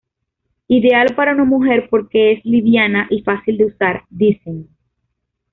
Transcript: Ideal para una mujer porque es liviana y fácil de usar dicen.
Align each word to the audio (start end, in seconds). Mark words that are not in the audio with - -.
Ideal 0.67 1.13
para 1.15 1.33
una 1.35 1.43
mujer 1.45 1.87
porque 1.87 2.31
es 2.31 2.43
liviana 2.43 3.05
y 3.11 3.21
fácil 3.21 3.59
de 3.59 3.65
usar 3.65 4.05
dicen. 4.09 4.67